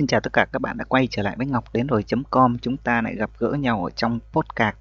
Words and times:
Xin 0.00 0.06
chào 0.06 0.20
tất 0.20 0.32
cả 0.32 0.46
các 0.52 0.62
bạn 0.62 0.76
đã 0.78 0.84
quay 0.84 1.08
trở 1.10 1.22
lại 1.22 1.34
với 1.38 1.46
Ngọc 1.46 1.64
đến 1.72 1.86
rồi.com 1.86 2.58
Chúng 2.58 2.76
ta 2.76 3.02
lại 3.02 3.14
gặp 3.14 3.30
gỡ 3.38 3.52
nhau 3.52 3.84
ở 3.84 3.90
trong 3.90 4.18
podcast. 4.32 4.76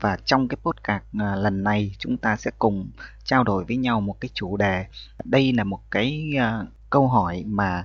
Và 0.00 0.16
trong 0.24 0.48
cái 0.48 0.56
podcast 0.62 1.02
à, 1.18 1.34
lần 1.36 1.64
này 1.64 1.94
chúng 1.98 2.16
ta 2.16 2.36
sẽ 2.36 2.50
cùng 2.58 2.90
trao 3.24 3.44
đổi 3.44 3.64
với 3.64 3.76
nhau 3.76 4.00
một 4.00 4.20
cái 4.20 4.28
chủ 4.34 4.56
đề. 4.56 4.86
Đây 5.24 5.52
là 5.52 5.64
một 5.64 5.80
cái 5.90 6.32
uh, 6.36 6.68
câu 6.90 7.08
hỏi 7.08 7.44
mà 7.46 7.84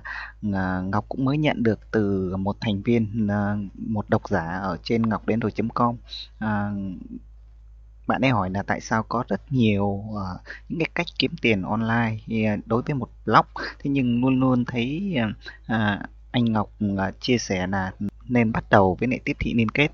à, 0.52 0.80
Ngọc 0.84 1.04
cũng 1.08 1.24
mới 1.24 1.38
nhận 1.38 1.62
được 1.62 1.80
từ 1.90 2.36
một 2.36 2.56
thành 2.60 2.82
viên, 2.82 3.26
uh, 3.26 3.78
một 3.88 4.10
độc 4.10 4.28
giả 4.28 4.58
ở 4.62 4.76
trên 4.82 5.08
ngọc 5.08 5.26
đến 5.26 5.40
rồi.com 5.40 5.96
uh, 6.36 6.98
bạn 8.06 8.20
ấy 8.20 8.30
hỏi 8.30 8.50
là 8.50 8.62
tại 8.62 8.80
sao 8.80 9.02
có 9.02 9.24
rất 9.28 9.52
nhiều 9.52 9.84
uh, 9.86 10.40
những 10.68 10.78
cái 10.78 10.90
cách 10.94 11.06
kiếm 11.18 11.34
tiền 11.42 11.62
online 11.62 12.16
uh, 12.26 12.66
đối 12.66 12.82
với 12.82 12.94
một 12.94 13.08
blog. 13.26 13.46
Thế 13.78 13.90
nhưng 13.90 14.20
luôn 14.20 14.40
luôn 14.40 14.64
thấy 14.64 15.16
uh, 15.72 16.08
anh 16.38 16.52
Ngọc 16.52 16.70
ừ, 16.80 16.96
à, 16.96 17.10
chia 17.20 17.38
sẻ 17.38 17.66
là 17.66 17.92
nên 18.28 18.52
bắt 18.52 18.64
đầu 18.70 18.96
với 19.00 19.08
lại 19.08 19.20
tiếp 19.24 19.36
thị 19.40 19.54
liên 19.54 19.68
kết 19.68 19.88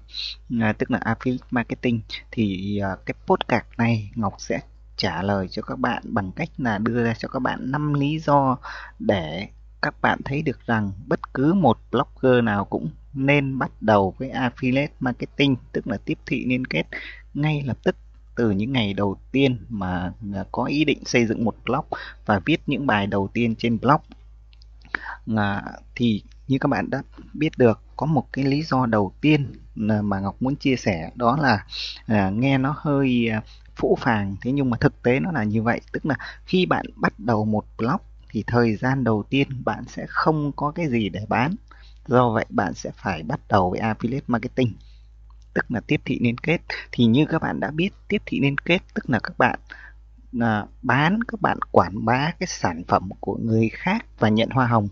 ừ, 0.51 0.57
à, 0.61 0.73
tức 0.73 0.91
là 0.91 0.99
affiliate 0.99 1.47
marketing. 1.51 2.01
Thì 2.31 2.79
à, 2.79 2.97
cái 3.07 3.15
podcast 3.27 3.65
này 3.79 4.11
Ngọc 4.15 4.35
sẽ 4.39 4.61
trả 4.97 5.23
lời 5.23 5.49
cho 5.51 5.63
các 5.63 5.79
bạn 5.79 6.03
bằng 6.05 6.33
cách 6.33 6.49
là 6.59 6.79
đưa 6.79 7.05
ra 7.05 7.15
cho 7.19 7.29
các 7.29 7.41
bạn 7.41 7.71
năm 7.71 7.95
lý 7.95 8.19
do 8.19 8.57
để 8.99 9.49
các 9.83 10.01
bạn 10.01 10.21
thấy 10.25 10.43
được 10.43 10.67
rằng 10.67 10.93
bất 11.07 11.35
cứ 11.35 11.55
một 11.55 11.79
blogger 11.91 12.45
nào 12.45 12.65
cũng 12.65 12.91
nên 13.15 13.59
bắt 13.59 13.71
đầu 13.81 14.15
với 14.19 14.31
affiliate 14.31 14.89
marketing 15.01 15.57
tức 15.73 15.87
là 15.87 15.97
tiếp 16.05 16.19
thị 16.27 16.45
liên 16.45 16.65
kết 16.65 16.85
ngay 17.35 17.63
lập 17.67 17.79
tức 17.85 17.97
từ 18.37 18.51
những 18.51 18.73
ngày 18.73 18.95
đầu 18.95 19.17
tiên 19.33 19.59
mà 19.69 20.13
có 20.53 20.65
ý 20.65 20.85
định 20.85 21.05
xây 21.05 21.27
dựng 21.27 21.45
một 21.45 21.55
blog 21.65 21.85
và 22.27 22.41
viết 22.45 22.61
những 22.67 22.87
bài 22.87 23.07
đầu 23.07 23.31
tiên 23.33 23.55
trên 23.59 23.79
blog. 23.79 24.01
À, 25.37 25.63
thì 25.95 26.23
như 26.49 26.59
các 26.61 26.69
bạn 26.69 26.91
đã 26.91 27.03
biết 27.33 27.59
được 27.59 27.81
có 27.97 28.07
một 28.07 28.33
cái 28.33 28.45
lý 28.45 28.63
do 28.63 28.87
đầu 28.87 29.13
tiên 29.21 29.53
mà 29.77 30.21
Ngọc 30.21 30.37
muốn 30.41 30.57
chia 30.57 30.77
sẻ 30.77 31.11
đó 31.15 31.37
là 31.41 31.67
à, 32.07 32.31
nghe 32.31 32.59
nó 32.59 32.75
hơi 32.79 33.29
à, 33.29 33.43
phũ 33.77 33.99
phàng. 34.01 34.37
Thế 34.41 34.53
nhưng 34.53 34.71
mà 34.71 34.77
thực 34.81 35.03
tế 35.03 35.21
nó 35.21 35.33
là 35.33 35.45
như 35.45 35.63
vậy. 35.63 35.81
Tức 35.93 36.07
là 36.07 36.15
khi 36.47 36.67
bạn 36.67 36.87
bắt 36.97 37.13
đầu 37.19 37.45
một 37.45 37.65
blog 37.79 38.01
thì 38.31 38.45
thời 38.47 38.77
gian 38.77 39.05
đầu 39.05 39.25
tiên 39.31 39.49
bạn 39.65 39.85
sẽ 39.89 40.07
không 40.09 40.53
có 40.53 40.71
cái 40.71 40.89
gì 40.89 41.09
để 41.09 41.21
bán. 41.29 41.55
Do 42.07 42.31
vậy 42.31 42.47
bạn 42.49 42.75
sẽ 42.75 42.91
phải 42.97 43.23
bắt 43.23 43.41
đầu 43.49 43.71
với 43.71 43.81
affiliate 43.81 44.21
marketing 44.27 44.73
tức 45.55 45.71
là 45.71 45.81
tiếp 45.81 46.01
thị 46.05 46.19
liên 46.23 46.39
kết. 46.39 46.59
Thì 46.93 47.05
như 47.05 47.27
các 47.27 47.43
bạn 47.43 47.61
đã 47.61 47.71
biết 47.71 47.91
tiếp 48.09 48.23
thị 48.27 48.41
liên 48.41 48.59
kết 48.59 48.79
tức 48.95 49.11
là 49.11 49.19
các 49.23 49.39
bạn 49.39 49.59
à, 50.41 50.67
bán 50.83 51.19
các 51.29 51.41
bạn 51.41 51.59
quảng 51.71 52.05
bá 52.05 52.31
cái 52.41 52.47
sản 52.47 52.83
phẩm 52.89 53.11
của 53.21 53.39
người 53.43 53.69
khác 53.69 54.07
và 54.19 54.29
nhận 54.29 54.51
hoa 54.51 54.67
hồng 54.67 54.89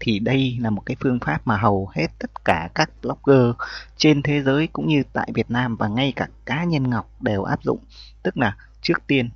thì 0.00 0.18
đây 0.18 0.58
là 0.60 0.70
một 0.70 0.82
cái 0.86 0.96
phương 1.00 1.18
pháp 1.20 1.46
mà 1.46 1.56
hầu 1.56 1.90
hết 1.94 2.06
tất 2.18 2.44
cả 2.44 2.68
các 2.74 2.90
blogger 3.02 3.54
trên 3.96 4.22
thế 4.22 4.42
giới 4.42 4.66
cũng 4.66 4.88
như 4.88 5.02
tại 5.12 5.30
Việt 5.34 5.50
Nam 5.50 5.76
và 5.76 5.88
ngay 5.88 6.12
cả 6.16 6.28
cá 6.46 6.64
nhân 6.64 6.90
Ngọc 6.90 7.22
đều 7.22 7.42
áp 7.42 7.62
dụng. 7.62 7.78
Tức 8.22 8.36
là 8.36 8.56
trước 8.82 9.06
tiên 9.06 9.30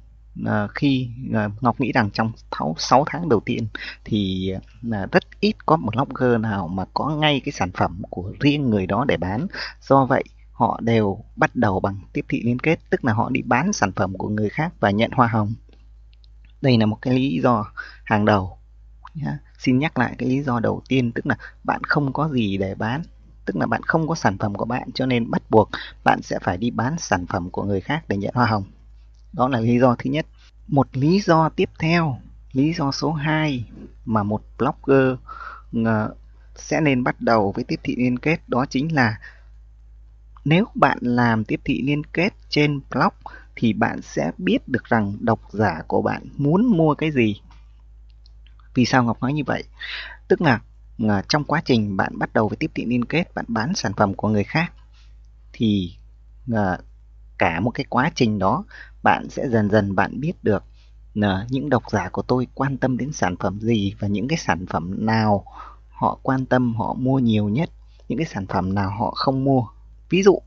ờ, 0.45 0.69
khi 0.75 1.09
ờ, 1.33 1.51
Ngọc 1.61 1.81
nghĩ 1.81 1.93
rằng 1.93 2.11
trong 2.11 2.33
6 2.79 3.05
tháng 3.07 3.29
đầu 3.29 3.41
tiên 3.41 3.67
thì 4.05 4.51
ờ, 4.93 5.07
rất 5.13 5.23
ít 5.41 5.67
có 5.67 5.77
một 5.77 5.93
blogger 5.95 6.41
nào 6.41 6.69
mà 6.69 6.85
có 6.95 7.09
ngay 7.09 7.41
cái 7.45 7.53
sản 7.53 7.71
phẩm 7.75 8.03
của 8.11 8.33
riêng 8.41 8.71
người 8.71 8.87
đó 8.87 9.05
để 9.09 9.17
bán. 9.17 9.47
Do 9.81 10.05
vậy, 10.05 10.25
họ 10.53 10.81
đều 10.83 11.25
bắt 11.37 11.57
đầu 11.57 11.81
bằng 11.81 12.01
tiếp 12.13 12.25
thị 12.29 12.43
liên 12.45 12.59
kết, 12.59 12.79
tức 12.91 13.05
là 13.05 13.13
họ 13.13 13.31
đi 13.31 13.43
bán 13.43 13.73
sản 13.73 13.93
phẩm 13.97 14.15
của 14.19 14.29
người 14.29 14.49
khác 14.49 14.73
và 14.81 14.91
nhận 14.91 15.11
hoa 15.11 15.27
hồng. 15.27 15.55
Đây 16.61 16.79
là 16.79 16.87
một 16.87 16.99
cái 17.03 17.15
lý 17.15 17.41
do 17.43 17.65
hàng 18.05 18.25
đầu, 18.25 18.59
nhá 19.15 19.39
xin 19.63 19.79
nhắc 19.79 19.99
lại 19.99 20.15
cái 20.19 20.29
lý 20.29 20.43
do 20.43 20.61
đầu 20.61 20.83
tiên, 20.89 21.13
tức 21.13 21.27
là 21.27 21.37
bạn 21.65 21.85
không 21.85 22.13
có 22.13 22.29
gì 22.29 22.57
để 22.57 22.75
bán, 22.75 23.03
tức 23.45 23.57
là 23.57 23.67
bạn 23.67 23.83
không 23.83 24.09
có 24.09 24.15
sản 24.15 24.39
phẩm 24.39 24.55
của 24.55 24.65
bạn, 24.65 24.89
cho 24.95 25.07
nên 25.07 25.31
bắt 25.31 25.43
buộc 25.51 25.71
bạn 26.05 26.23
sẽ 26.23 26.39
phải 26.43 26.57
đi 26.57 26.71
bán 26.71 26.99
sản 26.99 27.27
phẩm 27.27 27.51
của 27.51 27.63
người 27.63 27.81
khác 27.81 28.05
để 28.09 28.17
nhận 28.17 28.35
hoa 28.35 28.47
hồng. 28.47 28.65
Đó 29.33 29.49
là 29.49 29.61
lý 29.61 29.79
do 29.79 29.97
thứ 29.99 30.11
nhất. 30.11 30.27
Một 30.69 30.89
lý 30.93 31.21
do 31.21 31.49
tiếp 31.49 31.71
theo, 31.79 32.19
lý 32.53 32.73
do 32.73 32.93
số 32.93 33.13
2 33.13 33.65
mà 34.05 34.23
một 34.23 34.43
blogger 34.59 35.19
ờ, 35.85 36.15
sẽ 36.55 36.81
nên 36.81 37.05
bắt 37.05 37.21
đầu 37.21 37.53
với 37.53 37.65
tiếp 37.65 37.81
thị 37.83 37.97
liên 37.97 38.19
kết, 38.19 38.49
đó 38.49 38.67
chính 38.71 38.95
là 38.95 39.19
nếu 40.45 40.65
bạn 40.75 40.99
làm 41.01 41.45
tiếp 41.45 41.61
thị 41.65 41.83
liên 41.83 42.05
kết 42.05 42.33
trên 42.49 42.81
blog 42.91 43.13
thì 43.57 43.73
bạn 43.73 44.03
sẽ 44.03 44.33
biết 44.39 44.69
được 44.69 44.85
rằng 44.85 45.17
độc 45.21 45.41
giả 45.53 45.83
của 45.87 46.03
bạn 46.03 46.23
muốn 46.37 46.67
mua 46.67 46.95
cái 46.95 47.11
gì 47.11 47.41
vì 48.75 48.85
sao 48.85 49.05
ngọc 49.05 49.23
nói 49.23 49.33
như 49.33 49.43
vậy? 49.47 49.65
Tức 50.29 50.41
là 50.41 50.61
à, 51.09 51.23
trong 51.29 51.45
quá 51.45 51.63
trình 51.65 51.97
bạn 51.97 52.19
bắt 52.19 52.33
đầu 52.33 52.49
với 52.49 52.57
tiếp 52.57 52.71
thị 52.75 52.85
liên 52.85 53.05
kết, 53.05 53.35
bạn 53.35 53.45
bán 53.49 53.75
sản 53.75 53.93
phẩm 53.97 54.15
của 54.15 54.29
người 54.29 54.45
khác, 54.45 54.73
thì 55.53 55.95
à, 56.53 56.79
cả 57.39 57.61
một 57.61 57.71
cái 57.71 57.87
quá 57.89 58.11
trình 58.15 58.39
đó, 58.39 58.65
bạn 59.03 59.29
sẽ 59.31 59.49
dần 59.49 59.71
dần 59.71 59.95
bạn 59.95 60.21
biết 60.21 60.33
được 60.43 60.65
à, 61.23 61.47
những 61.51 61.71
độc 61.71 61.83
giả 61.91 62.09
của 62.09 62.23
tôi 62.23 62.47
quan 62.55 62.79
tâm 62.79 62.97
đến 62.99 63.13
sản 63.13 63.37
phẩm 63.37 63.61
gì 63.61 63.95
và 63.99 64.09
những 64.09 64.29
cái 64.29 64.39
sản 64.39 64.67
phẩm 64.67 65.07
nào 65.07 65.45
họ 65.91 66.19
quan 66.23 66.47
tâm, 66.47 66.75
họ 66.75 66.95
mua 66.95 67.19
nhiều 67.19 67.49
nhất, 67.49 67.71
những 68.09 68.19
cái 68.19 68.27
sản 68.27 68.47
phẩm 68.47 68.75
nào 68.75 68.91
họ 68.91 69.11
không 69.11 69.45
mua. 69.45 69.67
Ví 70.11 70.23
dụ, 70.23 70.39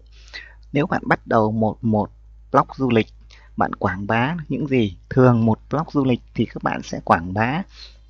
nếu 0.73 0.87
bạn 0.87 1.01
bắt 1.05 1.27
đầu 1.27 1.51
một 1.51 1.83
một 1.83 2.11
blog 2.51 2.67
du 2.75 2.89
lịch, 2.89 3.07
bạn 3.57 3.73
quảng 3.73 4.07
bá 4.07 4.35
những 4.49 4.67
gì? 4.67 4.97
Thường 5.09 5.45
một 5.45 5.59
blog 5.69 5.85
du 5.91 6.05
lịch 6.05 6.21
thì 6.33 6.45
các 6.45 6.63
bạn 6.63 6.83
sẽ 6.83 6.99
quảng 7.03 7.33
bá 7.33 7.63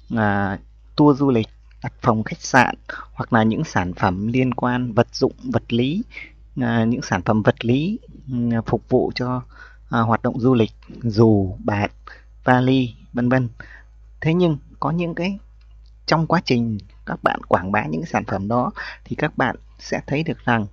à, 0.09 0.59
tour 0.95 1.19
du 1.19 1.29
lịch 1.29 1.47
đặt 1.83 1.93
phòng 2.01 2.23
khách 2.23 2.41
sạn 2.41 2.75
hoặc 3.13 3.33
là 3.33 3.43
những 3.43 3.63
sản 3.63 3.93
phẩm 3.93 4.27
liên 4.27 4.53
quan 4.53 4.93
vật 4.93 5.15
dụng 5.15 5.33
vật 5.43 5.73
lý 5.73 6.03
à, 6.61 6.83
những 6.83 7.01
sản 7.01 7.21
phẩm 7.21 7.41
vật 7.41 7.65
lý 7.65 7.99
à, 8.31 8.61
phục 8.65 8.89
vụ 8.89 9.11
cho 9.15 9.41
à, 9.89 9.99
hoạt 9.99 10.23
động 10.23 10.39
du 10.39 10.53
lịch 10.53 10.71
dù 11.03 11.55
bạt 11.59 11.91
vali 12.43 12.95
vân 13.13 13.29
vân. 13.29 13.49
Thế 14.21 14.33
nhưng 14.33 14.57
có 14.79 14.91
những 14.91 15.15
cái 15.15 15.39
trong 16.05 16.27
quá 16.27 16.41
trình 16.45 16.77
các 17.05 17.23
bạn 17.23 17.39
quảng 17.47 17.71
bá 17.71 17.85
những 17.85 18.05
sản 18.05 18.23
phẩm 18.25 18.47
đó 18.47 18.71
thì 19.05 19.15
các 19.15 19.37
bạn 19.37 19.55
sẽ 19.79 20.01
thấy 20.07 20.23
được 20.23 20.45
rằng 20.45 20.65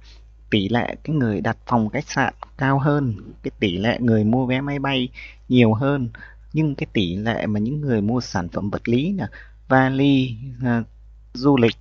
tỷ 0.51 0.69
lệ 0.69 0.97
cái 1.05 1.17
người 1.17 1.41
đặt 1.41 1.57
phòng 1.67 1.89
khách 1.89 2.11
sạn 2.11 2.35
cao 2.59 2.79
hơn 2.79 3.15
cái 3.43 3.51
tỷ 3.59 3.77
lệ 3.79 3.99
người 4.01 4.25
mua 4.25 4.47
vé 4.47 4.61
máy 4.61 4.79
bay 4.79 5.09
nhiều 5.49 5.75
hơn 5.75 6.09
nhưng 6.53 6.75
cái 6.75 6.87
tỷ 6.93 7.17
lệ 7.17 7.47
mà 7.47 7.61
những 7.61 7.81
người 7.81 8.01
mua 8.01 8.21
sản 8.21 8.49
phẩm 8.49 8.71
vật 8.71 8.89
lý 8.89 9.13
là 9.13 9.29
vali 9.69 10.37
uh, 10.59 10.87
du 11.35 11.57
lịch 11.57 11.77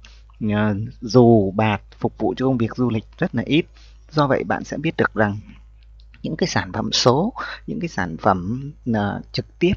uh, 0.46 0.78
dù 1.02 1.52
bạt 1.52 1.82
phục 2.00 2.18
vụ 2.18 2.34
cho 2.38 2.46
công 2.46 2.58
việc 2.58 2.76
du 2.76 2.90
lịch 2.90 3.06
rất 3.18 3.36
là 3.36 3.44
ít. 3.46 3.66
Do 4.12 4.28
vậy 4.28 4.44
bạn 4.44 4.64
sẽ 4.64 4.78
biết 4.78 4.98
được 4.98 5.14
rằng 5.14 5.38
những 6.24 6.36
cái 6.36 6.48
sản 6.48 6.72
phẩm 6.74 6.92
số 6.92 7.34
những 7.68 7.80
cái 7.80 7.88
sản 7.88 8.18
phẩm 8.18 8.72
uh, 8.90 8.96
trực 9.32 9.60
tiếp 9.60 9.74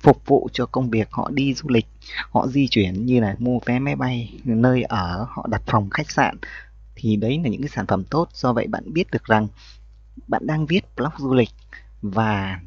phục 0.00 0.26
vụ 0.26 0.48
cho 0.52 0.66
công 0.66 0.90
việc 0.90 1.08
họ 1.10 1.30
đi 1.34 1.54
du 1.54 1.68
lịch 1.68 1.86
họ 2.30 2.46
di 2.48 2.68
chuyển 2.68 3.06
như 3.06 3.20
là 3.20 3.36
mua 3.38 3.58
vé 3.66 3.78
máy 3.78 3.96
bay 3.96 4.40
nơi 4.44 4.82
ở 4.82 5.26
họ 5.30 5.46
đặt 5.50 5.62
phòng 5.66 5.90
khách 5.90 6.10
sạn 6.10 6.36
thì 6.94 7.16
đấy 7.16 7.40
là 7.44 7.48
những 7.48 7.60
cái 7.60 7.68
sản 7.68 7.86
phẩm 7.86 8.04
tốt. 8.04 8.28
Do 8.32 8.52
vậy 8.52 8.66
bạn 8.66 8.92
biết 8.92 9.10
được 9.10 9.24
rằng 9.24 9.48
bạn 10.28 10.46
đang 10.46 10.66
viết 10.66 10.84
blog 10.96 11.12
du 11.18 11.34
lịch 11.34 11.50
và 12.02 12.60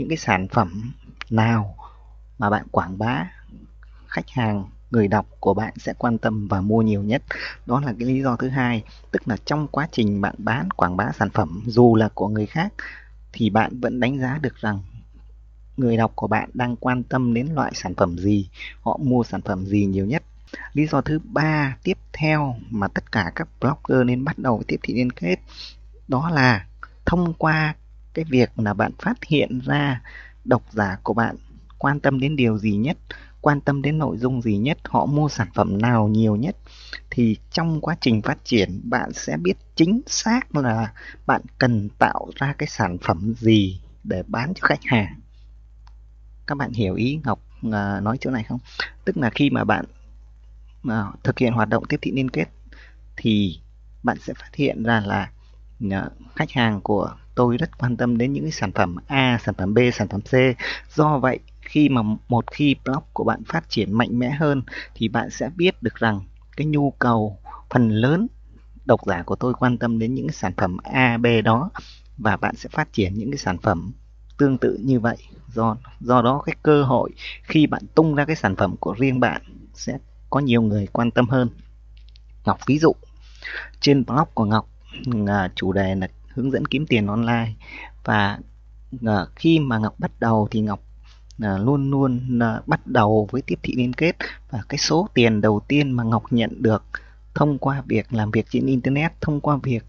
những 0.00 0.08
cái 0.08 0.18
sản 0.18 0.48
phẩm 0.48 0.92
nào 1.30 1.76
mà 2.38 2.50
bạn 2.50 2.66
quảng 2.70 2.98
bá, 2.98 3.26
khách 4.06 4.28
hàng, 4.30 4.64
người 4.90 5.08
đọc 5.08 5.26
của 5.40 5.54
bạn 5.54 5.74
sẽ 5.78 5.92
quan 5.98 6.18
tâm 6.18 6.48
và 6.48 6.60
mua 6.60 6.82
nhiều 6.82 7.02
nhất? 7.02 7.22
Đó 7.66 7.80
là 7.80 7.94
cái 7.98 8.08
lý 8.08 8.22
do 8.22 8.36
thứ 8.36 8.48
hai. 8.48 8.84
Tức 9.10 9.28
là 9.28 9.36
trong 9.44 9.68
quá 9.68 9.88
trình 9.92 10.20
bạn 10.20 10.34
bán, 10.38 10.70
quảng 10.70 10.96
bá 10.96 11.12
sản 11.18 11.30
phẩm 11.30 11.62
dù 11.66 11.96
là 11.96 12.08
của 12.14 12.28
người 12.28 12.46
khác, 12.46 12.72
thì 13.32 13.50
bạn 13.50 13.80
vẫn 13.80 14.00
đánh 14.00 14.18
giá 14.18 14.38
được 14.42 14.56
rằng 14.56 14.80
người 15.76 15.96
đọc 15.96 16.12
của 16.14 16.26
bạn 16.26 16.50
đang 16.54 16.76
quan 16.76 17.02
tâm 17.02 17.34
đến 17.34 17.46
loại 17.54 17.72
sản 17.74 17.94
phẩm 17.94 18.18
gì, 18.18 18.48
họ 18.82 18.98
mua 19.02 19.24
sản 19.24 19.40
phẩm 19.40 19.66
gì 19.66 19.86
nhiều 19.86 20.06
nhất. 20.06 20.22
Lý 20.72 20.86
do 20.86 21.00
thứ 21.00 21.18
ba 21.24 21.76
tiếp 21.82 21.98
theo 22.12 22.56
mà 22.70 22.88
tất 22.88 23.12
cả 23.12 23.32
các 23.34 23.48
blogger 23.60 24.06
nên 24.06 24.24
bắt 24.24 24.38
đầu 24.38 24.62
tiếp 24.66 24.80
thị 24.82 24.94
liên 24.94 25.12
kết, 25.12 25.36
đó 26.08 26.30
là 26.30 26.66
thông 27.06 27.34
qua 27.34 27.74
cái 28.14 28.24
việc 28.28 28.50
là 28.56 28.74
bạn 28.74 28.92
phát 28.98 29.24
hiện 29.24 29.60
ra 29.64 30.02
độc 30.44 30.62
giả 30.70 30.96
của 31.02 31.14
bạn 31.14 31.36
quan 31.78 32.00
tâm 32.00 32.20
đến 32.20 32.36
điều 32.36 32.58
gì 32.58 32.76
nhất, 32.76 32.96
quan 33.40 33.60
tâm 33.60 33.82
đến 33.82 33.98
nội 33.98 34.18
dung 34.18 34.42
gì 34.42 34.56
nhất, 34.56 34.78
họ 34.84 35.06
mua 35.06 35.28
sản 35.28 35.48
phẩm 35.54 35.78
nào 35.82 36.08
nhiều 36.08 36.36
nhất, 36.36 36.56
thì 37.10 37.36
trong 37.50 37.80
quá 37.80 37.96
trình 38.00 38.22
phát 38.22 38.44
triển, 38.44 38.80
bạn 38.84 39.12
sẽ 39.12 39.36
biết 39.36 39.54
chính 39.74 40.00
xác 40.06 40.56
là 40.56 40.92
bạn 41.26 41.42
cần 41.58 41.88
tạo 41.98 42.30
ra 42.34 42.54
cái 42.58 42.66
sản 42.66 42.98
phẩm 43.02 43.34
gì 43.38 43.80
để 44.04 44.22
bán 44.26 44.52
cho 44.54 44.66
khách 44.66 44.84
hàng. 44.84 45.20
Các 46.46 46.54
bạn 46.54 46.72
hiểu 46.72 46.94
ý 46.94 47.20
ngọc 47.24 47.40
à, 47.72 48.00
nói 48.00 48.16
chỗ 48.20 48.30
này 48.30 48.42
không? 48.42 48.58
Tức 49.04 49.16
là 49.16 49.30
khi 49.30 49.50
mà 49.50 49.64
bạn 49.64 49.84
à, 50.88 51.04
thực 51.22 51.38
hiện 51.38 51.52
hoạt 51.52 51.68
động 51.68 51.84
tiếp 51.88 51.98
thị 52.02 52.12
liên 52.14 52.30
kết, 52.30 52.48
thì 53.16 53.60
bạn 54.02 54.16
sẽ 54.20 54.34
phát 54.34 54.54
hiện 54.54 54.82
ra 54.82 55.00
là 55.00 55.30
Dạ, 55.80 56.08
khách 56.36 56.50
hàng 56.50 56.80
của 56.80 57.10
tôi 57.34 57.56
rất 57.56 57.78
quan 57.78 57.96
tâm 57.96 58.18
đến 58.18 58.32
những 58.32 58.44
cái 58.44 58.52
sản 58.52 58.72
phẩm 58.72 58.96
A, 59.06 59.38
sản 59.44 59.54
phẩm 59.58 59.74
B, 59.74 59.78
sản 59.92 60.08
phẩm 60.08 60.20
C. 60.20 60.34
Do 60.94 61.18
vậy, 61.18 61.38
khi 61.60 61.88
mà 61.88 62.02
một 62.28 62.44
khi 62.50 62.76
blog 62.84 63.02
của 63.12 63.24
bạn 63.24 63.44
phát 63.44 63.68
triển 63.68 63.92
mạnh 63.92 64.18
mẽ 64.18 64.30
hơn 64.30 64.62
thì 64.94 65.08
bạn 65.08 65.30
sẽ 65.30 65.50
biết 65.56 65.82
được 65.82 65.94
rằng 65.94 66.20
cái 66.56 66.66
nhu 66.66 66.90
cầu 66.90 67.38
phần 67.70 67.90
lớn 67.90 68.26
độc 68.84 69.00
giả 69.06 69.22
của 69.22 69.36
tôi 69.36 69.54
quan 69.54 69.78
tâm 69.78 69.98
đến 69.98 70.14
những 70.14 70.26
cái 70.26 70.34
sản 70.34 70.52
phẩm 70.56 70.76
A, 70.82 71.16
B 71.16 71.26
đó 71.44 71.70
và 72.18 72.36
bạn 72.36 72.56
sẽ 72.56 72.68
phát 72.72 72.92
triển 72.92 73.14
những 73.14 73.30
cái 73.30 73.38
sản 73.38 73.58
phẩm 73.58 73.92
tương 74.38 74.58
tự 74.58 74.78
như 74.84 75.00
vậy 75.00 75.16
do 75.48 75.76
do 76.00 76.22
đó 76.22 76.42
cái 76.46 76.54
cơ 76.62 76.82
hội 76.82 77.10
khi 77.42 77.66
bạn 77.66 77.82
tung 77.94 78.14
ra 78.14 78.24
cái 78.24 78.36
sản 78.36 78.56
phẩm 78.56 78.76
của 78.80 78.94
riêng 78.98 79.20
bạn 79.20 79.42
sẽ 79.74 79.98
có 80.30 80.40
nhiều 80.40 80.62
người 80.62 80.86
quan 80.86 81.10
tâm 81.10 81.28
hơn 81.28 81.48
Ngọc 82.44 82.58
ví 82.66 82.78
dụ 82.78 82.92
trên 83.80 84.04
blog 84.04 84.28
của 84.34 84.44
Ngọc 84.44 84.68
à, 85.26 85.50
chủ 85.54 85.72
đề 85.72 85.94
là 85.94 86.08
hướng 86.34 86.50
dẫn 86.50 86.64
kiếm 86.66 86.86
tiền 86.86 87.06
online. 87.06 87.52
Và 88.04 88.38
à, 89.06 89.26
khi 89.36 89.58
mà 89.58 89.78
Ngọc 89.78 89.94
bắt 89.98 90.10
đầu 90.20 90.48
thì 90.50 90.60
Ngọc 90.60 90.80
à, 91.38 91.58
luôn 91.58 91.90
luôn 91.90 92.38
bắt 92.66 92.86
đầu 92.86 93.28
với 93.30 93.42
tiếp 93.42 93.58
thị 93.62 93.74
liên 93.76 93.92
kết. 93.92 94.16
Và 94.50 94.62
cái 94.68 94.78
số 94.78 95.08
tiền 95.14 95.40
đầu 95.40 95.60
tiên 95.68 95.90
mà 95.90 96.04
Ngọc 96.04 96.24
nhận 96.30 96.62
được 96.62 96.84
thông 97.34 97.58
qua 97.58 97.82
việc 97.86 98.12
làm 98.12 98.30
việc 98.30 98.46
trên 98.50 98.66
internet 98.66 99.12
thông 99.20 99.40
qua 99.40 99.58
việc 99.62 99.84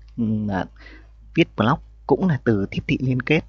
viết 1.35 1.47
blog 1.57 1.79
cũng 2.07 2.27
là 2.27 2.39
từ 2.43 2.65
tiếp 2.71 2.83
thị 2.87 2.97
liên 3.01 3.21
kết. 3.21 3.41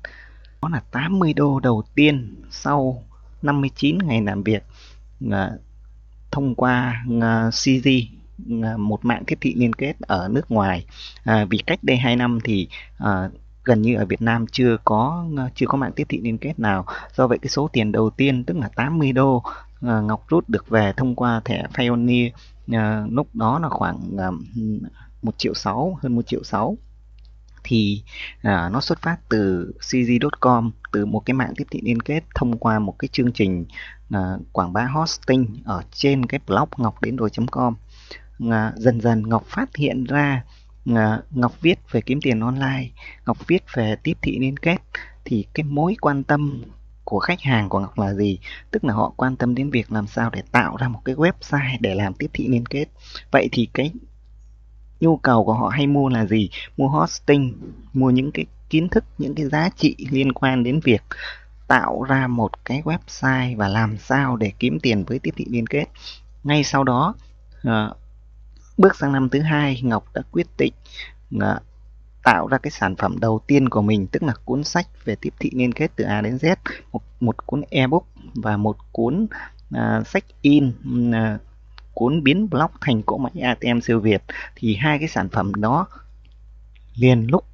Đó 0.62 0.68
là 0.68 0.80
80 0.90 1.32
đô 1.32 1.60
đầu 1.60 1.82
tiên 1.94 2.34
sau 2.50 3.04
59 3.42 3.98
ngày 3.98 4.22
làm 4.22 4.42
việc 4.42 4.62
thông 6.30 6.54
qua 6.54 7.04
CG 7.50 7.88
À, 8.62 8.76
một 8.76 9.04
mạng 9.04 9.24
thiết 9.26 9.38
thị 9.40 9.54
liên 9.54 9.72
kết 9.72 10.00
ở 10.00 10.28
nước 10.28 10.50
ngoài. 10.50 10.84
À, 11.24 11.44
vì 11.50 11.58
cách 11.58 11.78
đây 11.82 11.96
2 11.96 12.16
năm 12.16 12.38
thì 12.44 12.68
à, 12.98 13.28
gần 13.64 13.82
như 13.82 13.96
ở 13.96 14.06
Việt 14.06 14.22
Nam 14.22 14.46
chưa 14.52 14.76
có 14.84 15.26
à, 15.38 15.50
chưa 15.54 15.66
có 15.66 15.78
mạng 15.78 15.92
tiếp 15.96 16.06
thị 16.08 16.20
liên 16.22 16.38
kết 16.38 16.58
nào. 16.58 16.86
Do 17.16 17.26
vậy 17.26 17.38
cái 17.38 17.48
số 17.48 17.68
tiền 17.72 17.92
đầu 17.92 18.10
tiên 18.10 18.44
tức 18.44 18.56
là 18.56 18.68
80 18.76 19.12
đô 19.12 19.42
à, 19.80 20.00
Ngọc 20.00 20.24
rút 20.28 20.48
được 20.48 20.68
về 20.68 20.92
thông 20.96 21.14
qua 21.14 21.40
thẻ 21.44 21.66
Pioneer 21.78 22.32
à, 22.72 23.04
lúc 23.10 23.28
đó 23.34 23.58
là 23.58 23.68
khoảng 23.68 23.98
à, 24.18 24.30
1 25.22 25.38
triệu 25.38 25.54
6 25.54 25.98
hơn 26.02 26.14
1 26.14 26.22
triệu 26.26 26.42
6 26.42 26.76
thì 27.64 28.02
à, 28.42 28.68
nó 28.72 28.80
xuất 28.80 28.98
phát 29.02 29.16
từ 29.28 29.72
cg.com 29.90 30.70
từ 30.92 31.06
một 31.06 31.22
cái 31.26 31.34
mạng 31.34 31.52
tiếp 31.56 31.64
thị 31.70 31.80
liên 31.82 32.00
kết 32.00 32.24
thông 32.34 32.58
qua 32.58 32.78
một 32.78 32.98
cái 32.98 33.08
chương 33.12 33.32
trình 33.32 33.64
à, 34.10 34.20
quảng 34.52 34.72
bá 34.72 34.84
hosting 34.84 35.46
ở 35.64 35.82
trên 35.92 36.26
cái 36.26 36.40
blog 36.46 36.68
ngọc 36.76 37.02
đến 37.02 37.16
rồi.com 37.16 37.74
à, 38.50 38.72
dần 38.76 39.00
dần 39.00 39.28
Ngọc 39.28 39.44
phát 39.46 39.76
hiện 39.76 40.04
ra 40.04 40.44
à, 40.94 41.20
Ngọc 41.30 41.60
viết 41.60 41.78
về 41.90 42.00
kiếm 42.00 42.20
tiền 42.22 42.40
online 42.40 42.88
Ngọc 43.26 43.46
viết 43.46 43.64
về 43.74 43.96
tiếp 44.02 44.18
thị 44.22 44.38
liên 44.38 44.56
kết 44.56 44.78
thì 45.24 45.46
cái 45.54 45.64
mối 45.64 45.96
quan 46.00 46.24
tâm 46.24 46.62
của 47.04 47.18
khách 47.18 47.40
hàng 47.40 47.68
của 47.68 47.78
Ngọc 47.80 47.98
là 47.98 48.14
gì? 48.14 48.38
Tức 48.70 48.84
là 48.84 48.94
họ 48.94 49.12
quan 49.16 49.36
tâm 49.36 49.54
đến 49.54 49.70
việc 49.70 49.92
làm 49.92 50.06
sao 50.06 50.30
để 50.30 50.42
tạo 50.52 50.76
ra 50.76 50.88
một 50.88 51.00
cái 51.04 51.14
website 51.14 51.76
để 51.80 51.94
làm 51.94 52.14
tiếp 52.14 52.30
thị 52.32 52.48
liên 52.48 52.66
kết. 52.66 52.86
Vậy 53.30 53.48
thì 53.52 53.68
cái 53.74 53.92
nhu 55.00 55.16
cầu 55.16 55.44
của 55.44 55.54
họ 55.54 55.68
hay 55.68 55.86
mua 55.86 56.08
là 56.08 56.26
gì? 56.26 56.50
Mua 56.76 56.88
hosting 56.88 57.54
mua 57.92 58.10
những 58.10 58.32
cái 58.32 58.46
kiến 58.70 58.88
thức 58.88 59.04
những 59.18 59.34
cái 59.34 59.46
giá 59.46 59.68
trị 59.76 59.96
liên 60.10 60.32
quan 60.32 60.64
đến 60.64 60.80
việc 60.84 61.02
tạo 61.68 62.02
ra 62.02 62.26
một 62.26 62.64
cái 62.64 62.82
website 62.82 63.56
và 63.56 63.68
làm 63.68 63.98
sao 63.98 64.36
để 64.36 64.52
kiếm 64.58 64.80
tiền 64.80 65.04
với 65.04 65.18
tiếp 65.18 65.34
thị 65.36 65.46
liên 65.48 65.66
kết. 65.66 65.84
Ngay 66.44 66.64
sau 66.64 66.84
đó 66.84 67.14
uh, 67.68 67.96
Bước 68.82 68.96
sang 68.96 69.12
năm 69.12 69.28
thứ 69.28 69.40
hai, 69.40 69.80
Ngọc 69.82 70.04
đã 70.14 70.22
quyết 70.32 70.46
định 70.58 70.72
uh, 71.36 71.42
tạo 72.22 72.46
ra 72.46 72.58
cái 72.58 72.70
sản 72.70 72.96
phẩm 72.96 73.16
đầu 73.20 73.40
tiên 73.46 73.68
của 73.68 73.82
mình, 73.82 74.06
tức 74.06 74.22
là 74.22 74.34
cuốn 74.44 74.64
sách 74.64 74.86
về 75.04 75.16
tiếp 75.20 75.34
thị 75.38 75.50
liên 75.54 75.72
kết 75.72 75.90
từ 75.96 76.04
A 76.04 76.20
đến 76.20 76.36
Z, 76.36 76.56
một, 76.92 77.02
một 77.20 77.46
cuốn 77.46 77.62
ebook 77.70 78.06
và 78.34 78.56
một 78.56 78.76
cuốn 78.92 79.26
uh, 79.74 80.06
sách 80.06 80.24
in 80.40 80.72
uh, 81.08 81.40
cuốn 81.94 82.22
biến 82.22 82.50
blog 82.50 82.70
thành 82.80 83.02
cỗ 83.02 83.18
máy 83.18 83.32
ATM 83.42 83.80
siêu 83.80 84.00
Việt. 84.00 84.22
Thì 84.56 84.74
hai 84.74 84.98
cái 84.98 85.08
sản 85.08 85.28
phẩm 85.28 85.54
đó 85.54 85.86
liền 86.94 87.26
lúc 87.30 87.44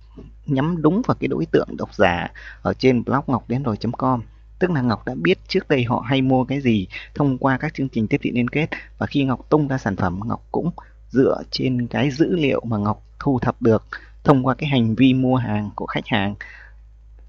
nhắm 0.46 0.82
đúng 0.82 1.02
vào 1.06 1.14
cái 1.20 1.28
đối 1.28 1.46
tượng 1.46 1.76
độc 1.76 1.94
giả 1.94 2.28
ở 2.62 2.75
trên 2.75 3.04
blog 3.04 3.25
ngọc 3.26 3.44
đến 3.48 3.62
rồi.com 3.62 4.22
tức 4.58 4.70
là 4.70 4.82
Ngọc 4.82 5.04
đã 5.06 5.14
biết 5.14 5.38
trước 5.48 5.69
đây 5.69 5.84
họ 5.84 6.04
hay 6.06 6.22
mua 6.22 6.44
cái 6.44 6.60
gì 6.60 6.86
thông 7.14 7.38
qua 7.38 7.58
các 7.58 7.75
chương 7.75 7.88
trình 7.88 8.08
tiếp 8.08 8.20
thị 8.22 8.30
liên 8.34 8.48
kết. 8.48 8.69
Và 8.98 9.06
khi 9.06 9.25
Ngọc 9.25 9.48
tung 9.48 9.69
ra 9.69 9.78
sản 9.78 9.96
phẩm 9.96 10.20
Ngọc 10.25 10.44
cũng 10.52 10.70
dựa 11.10 11.43
trên 11.50 11.87
cái 11.87 12.10
dữ 12.10 12.37
liệu 12.37 12.60
mà 12.64 12.76
Ngọc 12.76 13.05
thu 13.20 13.38
thập 13.38 13.62
được 13.62 13.84
thông 14.25 14.46
qua 14.46 14.55
cái 14.55 14.69
hành 14.69 14.94
vi 14.94 15.14
mua 15.14 15.37
hàng 15.37 15.70
của 15.75 15.87
khách 15.87 16.06
hàng. 16.06 16.34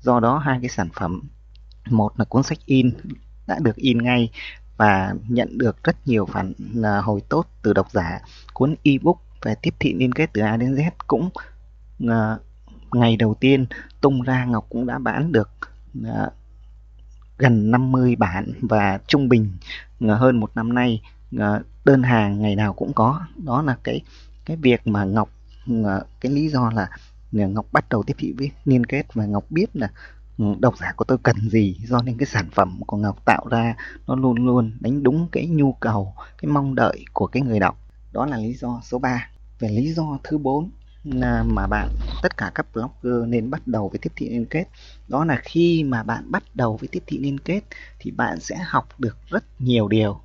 Do 0.02 0.20
đó 0.20 0.38
hai 0.38 0.60
cái 0.62 0.70
sản 0.70 0.90
phẩm, 0.94 1.22
một 1.90 2.20
là 2.20 2.26
cuốn 2.26 2.44
sách 2.44 2.66
in 2.66 2.92
đã 3.48 3.60
được 3.62 3.76
in 3.76 3.98
ngay 3.98 4.30
và 4.78 5.14
nhận 5.28 5.58
được 5.58 5.84
rất 5.84 6.08
nhiều 6.08 6.26
phản 6.26 6.54
à, 6.84 7.02
hồi 7.02 7.22
tốt 7.30 7.46
từ 7.62 7.74
độc 7.74 7.92
giả. 7.92 8.20
Cuốn 8.54 8.76
ebook 8.84 9.22
về 9.42 9.56
tiếp 9.62 9.74
thị 9.80 9.94
liên 9.94 10.12
kết 10.12 10.30
từ 10.34 10.42
A 10.42 10.58
đến 10.58 10.76
Z 10.76 10.92
cũng 11.08 11.30
uh, 12.04 12.12
ngày 12.92 13.18
đầu 13.18 13.34
tiên 13.34 13.66
tung 14.02 14.22
ra 14.22 14.46
Ngọc 14.46 14.66
cũng 14.70 14.86
đã 14.86 15.00
bán 15.00 15.32
được 15.32 15.50
uh, 16.00 16.34
gần 17.38 17.72
50 17.72 18.16
bản 18.16 18.54
và 18.62 19.00
trung 19.08 19.30
bình 19.30 19.52
hơn 20.00 20.40
một 20.40 20.52
năm 20.56 20.74
nay 20.74 21.02
Ờ, 21.38 21.64
đơn 21.86 22.04
hàng 22.04 22.42
ngày 22.42 22.56
nào 22.56 22.74
cũng 22.74 22.94
có. 22.94 23.22
Đó 23.46 23.62
là 23.62 23.78
cái 23.84 24.02
cái 24.46 24.58
việc 24.58 24.88
mà 24.88 25.04
ngọc 25.04 25.30
ờ, 25.84 26.06
cái 26.22 26.32
lý 26.32 26.50
do 26.50 26.72
là 26.76 26.90
ngọc 27.32 27.66
bắt 27.72 27.90
đầu 27.90 28.04
tiếp 28.04 28.14
thị 28.18 28.34
với 28.38 28.52
liên 28.66 28.86
kết 28.86 29.04
và 29.14 29.26
ngọc 29.26 29.46
biết 29.50 29.66
là 29.76 29.90
ừ, 30.38 30.46
độc 30.60 30.78
giả 30.78 30.94
của 30.96 31.06
tôi 31.06 31.18
cần 31.24 31.36
gì 31.50 31.78
do 31.88 32.02
nên 32.02 32.18
cái 32.18 32.26
sản 32.26 32.46
phẩm 32.52 32.80
của 32.88 32.98
ngọc 32.98 33.26
tạo 33.26 33.46
ra 33.52 33.76
nó 34.08 34.16
luôn 34.16 34.46
luôn 34.46 34.72
đánh 34.80 35.04
đúng 35.04 35.28
cái 35.32 35.48
nhu 35.48 35.74
cầu, 35.74 36.14
cái 36.38 36.52
mong 36.52 36.76
đợi 36.76 37.06
của 37.14 37.28
cái 37.28 37.44
người 37.44 37.60
đọc. 37.60 37.78
Đó 38.12 38.26
là 38.26 38.38
lý 38.38 38.54
do 38.54 38.82
số 38.84 39.00
3 39.00 39.30
về 39.60 39.70
lý 39.70 39.94
do 39.94 40.20
thứ 40.24 40.38
bốn 40.38 40.70
mà 41.46 41.68
bạn, 41.68 41.90
tất 42.22 42.38
cả 42.38 42.52
các 42.56 42.66
blogger 42.74 43.28
nên 43.28 43.50
bắt 43.50 43.68
đầu 43.68 43.90
với 43.90 44.00
tiếp 44.00 44.12
thị 44.16 44.30
liên 44.30 44.46
kết. 44.46 44.66
Đó 45.08 45.26
là 45.26 45.40
khi 45.44 45.84
mà 45.84 46.04
bạn 46.04 46.32
bắt 46.32 46.44
đầu 46.54 46.78
với 46.78 46.88
tiếp 46.92 47.04
thị 47.08 47.18
liên 47.20 47.40
kết 47.40 47.62
thì 48.00 48.12
bạn 48.12 48.40
sẽ 48.40 48.56
học 48.68 48.88
được 49.00 49.18
rất 49.30 49.44
nhiều 49.60 49.88
điều. 49.88 50.22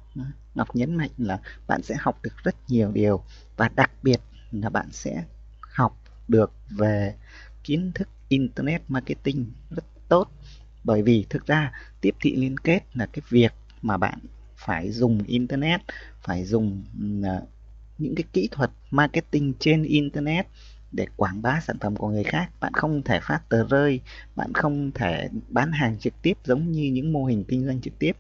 Ngọc 0.55 0.77
nhấn 0.77 0.95
mạnh 0.95 1.11
là 1.19 1.41
bạn 1.67 1.83
sẽ 1.83 1.95
học 1.99 2.19
được 2.23 2.35
rất 2.45 2.55
nhiều 2.69 2.93
điều 2.93 3.25
và 3.56 3.69
đặc 3.69 3.91
biệt 4.03 4.21
là 4.53 4.71
bạn 4.71 4.89
sẽ 4.93 5.25
học 5.61 5.99
được 6.29 6.53
về 6.71 7.15
kiến 7.65 7.93
thức 7.95 8.09
internet 8.29 8.83
marketing 8.89 9.53
rất 9.71 9.85
tốt. 10.09 10.31
Bởi 10.85 11.03
vì 11.03 11.27
thực 11.31 11.47
ra, 11.47 11.73
tiếp 12.01 12.15
thị 12.21 12.37
liên 12.37 12.59
kết 12.59 12.81
là 12.95 13.06
cái 13.06 13.23
việc 13.29 13.53
mà 13.83 13.97
bạn 13.97 14.19
phải 14.56 14.91
dùng 14.91 15.23
internet, 15.27 15.81
phải 16.21 16.45
dùng 16.45 16.85
à, 17.25 17.41
những 17.99 18.15
cái 18.15 18.25
kỹ 18.33 18.49
thuật 18.53 18.71
marketing 18.91 19.53
trên 19.59 19.83
internet 19.83 20.47
để 20.93 21.07
quảng 21.17 21.43
bá 21.43 21.61
sản 21.61 21.78
phẩm 21.78 21.97
của 21.97 22.09
người 22.09 22.25
khác. 22.25 22.50
Bạn 22.61 22.73
không 22.73 23.02
thể 23.02 23.21
phát 23.23 23.49
tờ 23.49 23.64
rơi, 23.64 24.00
bạn 24.37 24.52
không 24.52 24.90
thể 24.95 25.28
bán 25.49 25.73
hàng 25.73 25.99
trực 25.99 26.14
tiếp 26.23 26.38
giống 26.45 26.73
như 26.73 26.90
những 26.93 27.12
mô 27.12 27.25
hình 27.25 27.45
kinh 27.49 27.67
doanh 27.67 27.81
trực 27.81 27.99
tiếp 27.99 28.12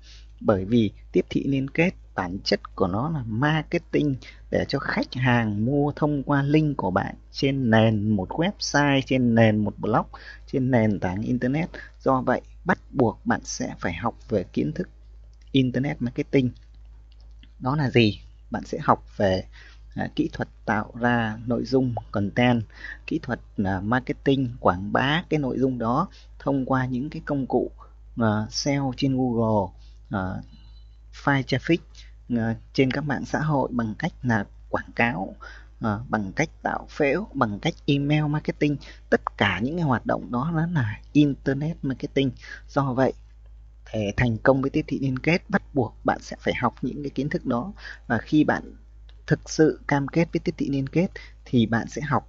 bởi 0.44 0.64
vì 0.64 0.90
tiếp 1.12 1.26
thị 1.30 1.44
liên 1.46 1.70
kết 1.70 1.90
bản 2.14 2.38
chất 2.44 2.76
của 2.76 2.86
nó 2.86 3.10
là 3.10 3.22
marketing 3.26 4.16
để 4.50 4.64
cho 4.68 4.78
khách 4.78 5.14
hàng 5.14 5.64
mua 5.64 5.92
thông 5.96 6.22
qua 6.22 6.42
link 6.42 6.76
của 6.76 6.90
bạn 6.90 7.14
trên 7.32 7.70
nền 7.70 8.08
một 8.08 8.28
website 8.28 9.00
trên 9.06 9.34
nền 9.34 9.64
một 9.64 9.78
blog 9.78 10.06
trên 10.46 10.70
nền 10.70 11.00
tảng 11.00 11.22
internet. 11.22 11.70
Do 12.00 12.20
vậy 12.20 12.40
bắt 12.64 12.78
buộc 12.90 13.20
bạn 13.24 13.40
sẽ 13.44 13.74
phải 13.78 13.94
học 13.94 14.14
về 14.28 14.44
kiến 14.52 14.72
thức 14.72 14.88
internet 15.52 16.02
marketing. 16.02 16.50
Đó 17.58 17.76
là 17.76 17.90
gì? 17.90 18.20
Bạn 18.50 18.64
sẽ 18.64 18.78
học 18.82 19.04
về 19.16 19.44
à, 19.94 20.08
kỹ 20.16 20.30
thuật 20.32 20.48
tạo 20.64 20.92
ra 21.00 21.38
nội 21.46 21.64
dung 21.64 21.94
content 22.10 22.62
kỹ 23.06 23.18
thuật 23.22 23.40
à, 23.64 23.80
marketing 23.80 24.48
quảng 24.60 24.92
bá 24.92 25.24
cái 25.28 25.40
nội 25.40 25.58
dung 25.58 25.78
đó 25.78 26.08
thông 26.38 26.66
qua 26.66 26.86
những 26.86 27.10
cái 27.10 27.22
công 27.24 27.46
cụ 27.46 27.70
à, 28.16 28.46
SEO 28.50 28.92
trên 28.96 29.16
Google 29.16 29.83
uh, 30.14 30.44
file 31.12 31.42
traffic 31.42 31.78
uh, 32.34 32.56
trên 32.72 32.90
các 32.90 33.04
mạng 33.04 33.24
xã 33.24 33.40
hội 33.40 33.68
bằng 33.72 33.94
cách 33.98 34.12
là 34.22 34.46
quảng 34.68 34.92
cáo 34.94 35.36
uh, 35.86 36.00
bằng 36.08 36.32
cách 36.36 36.48
tạo 36.62 36.86
phễu 36.90 37.26
bằng 37.34 37.58
cách 37.58 37.74
email 37.86 38.24
marketing. 38.24 38.76
Tất 39.10 39.20
cả 39.38 39.60
những 39.62 39.76
cái 39.76 39.84
hoạt 39.84 40.06
động 40.06 40.32
đó 40.32 40.50
nó 40.54 40.66
là 40.66 41.00
internet 41.12 41.76
marketing. 41.82 42.30
Do 42.68 42.92
vậy 42.92 43.12
để 43.94 44.12
thành 44.16 44.38
công 44.38 44.62
với 44.62 44.70
tiếp 44.70 44.84
thị 44.88 44.98
liên 44.98 45.18
kết 45.18 45.50
bắt 45.50 45.74
buộc 45.74 45.96
bạn 46.04 46.18
sẽ 46.20 46.36
phải 46.40 46.54
học 46.54 46.74
những 46.82 47.02
cái 47.02 47.10
kiến 47.10 47.28
thức 47.28 47.46
đó. 47.46 47.72
Và 48.06 48.18
khi 48.18 48.44
bạn 48.44 48.62
thực 49.26 49.50
sự 49.50 49.80
cam 49.86 50.08
kết 50.08 50.28
với 50.32 50.40
tiếp 50.40 50.54
thị 50.58 50.68
liên 50.68 50.86
kết 50.86 51.08
thì 51.44 51.66
bạn 51.66 51.88
sẽ 51.88 52.02
học 52.02 52.28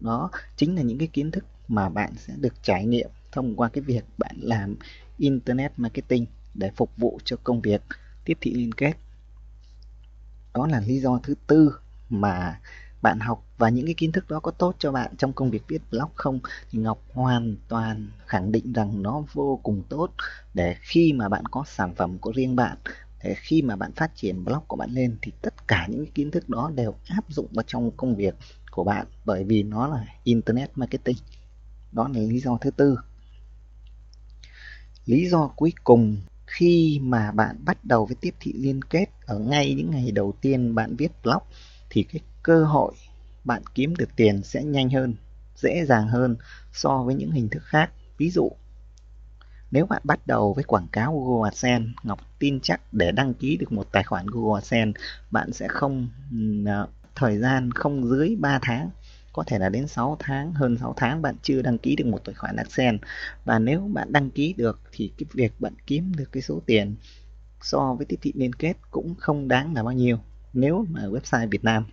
đó. 0.00 0.30
Chính 0.56 0.76
là 0.76 0.82
những 0.82 0.98
cái 0.98 1.08
kiến 1.08 1.30
thức 1.30 1.44
mà 1.68 1.88
bạn 1.88 2.12
sẽ 2.16 2.34
được 2.36 2.62
trải 2.62 2.86
nghiệm 2.86 3.10
thông 3.32 3.56
qua 3.56 3.68
cái 3.68 3.82
việc 3.82 4.04
bạn 4.18 4.36
làm 4.40 4.76
internet 5.18 5.72
marketing 5.76 6.26
để 6.54 6.70
phục 6.76 6.96
vụ 6.96 7.20
cho 7.24 7.36
công 7.44 7.60
việc 7.60 7.82
tiếp 8.24 8.38
thị 8.40 8.54
liên 8.54 8.72
kết. 8.72 8.92
Đó 10.54 10.66
là 10.66 10.80
lý 10.80 11.00
do 11.00 11.20
thứ 11.22 11.34
tư 11.46 11.74
mà 12.08 12.60
bạn 13.02 13.20
học 13.20 13.44
và 13.58 13.68
những 13.68 13.86
cái 13.86 13.94
kiến 13.94 14.12
thức 14.12 14.30
đó 14.30 14.40
có 14.40 14.50
tốt 14.50 14.74
cho 14.78 14.92
bạn 14.92 15.16
trong 15.16 15.32
công 15.32 15.50
việc 15.50 15.62
viết 15.68 15.82
blog 15.90 16.10
không? 16.14 16.40
Thì 16.70 16.78
Ngọc 16.78 17.02
hoàn 17.12 17.56
toàn 17.68 18.10
khẳng 18.26 18.52
định 18.52 18.72
rằng 18.72 19.02
nó 19.02 19.22
vô 19.32 19.60
cùng 19.62 19.82
tốt 19.88 20.10
để 20.54 20.76
khi 20.80 21.12
mà 21.12 21.28
bạn 21.28 21.46
có 21.46 21.64
sản 21.66 21.94
phẩm 21.94 22.18
của 22.18 22.32
riêng 22.32 22.56
bạn, 22.56 22.76
để 23.24 23.34
khi 23.38 23.62
mà 23.62 23.76
bạn 23.76 23.92
phát 23.92 24.16
triển 24.16 24.44
blog 24.44 24.64
của 24.66 24.76
bạn 24.76 24.90
lên 24.90 25.16
thì 25.22 25.32
tất 25.42 25.68
cả 25.68 25.86
những 25.90 26.06
kiến 26.06 26.30
thức 26.30 26.48
đó 26.48 26.70
đều 26.74 26.94
áp 27.08 27.24
dụng 27.28 27.46
vào 27.50 27.64
trong 27.66 27.90
công 27.90 28.16
việc 28.16 28.34
của 28.70 28.84
bạn 28.84 29.06
bởi 29.24 29.44
vì 29.44 29.62
nó 29.62 29.88
là 29.88 30.06
internet 30.24 30.70
marketing. 30.74 31.16
Đó 31.92 32.08
là 32.08 32.20
lý 32.20 32.40
do 32.40 32.58
thứ 32.60 32.70
tư. 32.70 32.98
Lý 35.06 35.28
do 35.28 35.46
cuối 35.56 35.72
cùng 35.84 36.16
khi 36.50 37.00
mà 37.02 37.32
bạn 37.32 37.56
bắt 37.64 37.84
đầu 37.84 38.06
với 38.06 38.16
tiếp 38.20 38.34
thị 38.40 38.52
liên 38.52 38.82
kết 38.82 39.06
ở 39.26 39.38
ngay 39.38 39.74
những 39.74 39.90
ngày 39.90 40.10
đầu 40.10 40.34
tiên 40.40 40.74
bạn 40.74 40.96
viết 40.96 41.12
blog 41.22 41.42
thì 41.90 42.02
cái 42.02 42.20
cơ 42.42 42.64
hội 42.64 42.92
bạn 43.44 43.62
kiếm 43.74 43.96
được 43.96 44.08
tiền 44.16 44.42
sẽ 44.42 44.64
nhanh 44.64 44.90
hơn 44.90 45.14
dễ 45.56 45.84
dàng 45.84 46.08
hơn 46.08 46.36
so 46.72 47.02
với 47.02 47.14
những 47.14 47.30
hình 47.30 47.48
thức 47.48 47.62
khác. 47.64 47.90
Ví 48.18 48.30
dụ 48.30 48.50
nếu 49.70 49.86
bạn 49.86 50.02
bắt 50.04 50.26
đầu 50.26 50.54
với 50.54 50.64
quảng 50.64 50.86
cáo 50.92 51.20
Google 51.20 51.48
AdSense, 51.48 51.92
Ngọc 52.02 52.20
tin 52.38 52.60
chắc 52.60 52.80
để 52.92 53.12
đăng 53.12 53.34
ký 53.34 53.56
được 53.56 53.72
một 53.72 53.92
tài 53.92 54.02
khoản 54.02 54.26
Google 54.26 54.60
AdSense, 54.60 55.00
bạn 55.30 55.52
sẽ 55.52 55.68
không 55.68 56.08
ờ, 56.66 56.88
thời 57.14 57.38
gian 57.38 57.70
không 57.70 58.08
dưới 58.08 58.36
3 58.40 58.58
tháng 58.62 58.90
có 59.32 59.44
thể 59.46 59.58
là 59.58 59.68
đến 59.68 59.86
6 59.86 60.16
tháng, 60.18 60.52
hơn 60.52 60.78
6 60.78 60.94
tháng 60.96 61.22
bạn 61.22 61.34
chưa 61.42 61.62
đăng 61.62 61.78
ký 61.78 61.96
được 61.96 62.06
một 62.06 62.24
tài 62.24 62.34
khoản 62.34 62.56
AdSense. 62.56 63.06
Và 63.44 63.58
nếu 63.58 63.80
bạn 63.92 64.12
đăng 64.12 64.30
ký 64.30 64.54
được 64.56 64.80
thì 64.92 65.12
cái 65.18 65.26
việc 65.32 65.60
bạn 65.60 65.72
kiếm 65.86 66.12
được 66.16 66.32
cái 66.32 66.42
số 66.42 66.62
tiền 66.66 66.94
so 67.62 67.94
với 67.94 68.06
tiếp 68.06 68.18
thị 68.22 68.32
liên 68.36 68.52
kết 68.52 68.74
cũng 68.90 69.14
không 69.14 69.48
đáng 69.48 69.74
là 69.74 69.82
bao 69.82 69.92
nhiêu 69.92 70.18
nếu 70.52 70.86
mà 70.90 71.02
website 71.02 71.48
Việt 71.48 71.64
Nam. 71.64 71.84